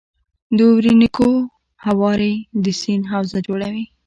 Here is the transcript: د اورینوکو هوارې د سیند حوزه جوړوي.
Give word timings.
د 0.57 0.59
اورینوکو 0.71 1.29
هوارې 1.85 2.33
د 2.63 2.65
سیند 2.81 3.03
حوزه 3.11 3.39
جوړوي. 3.47 3.85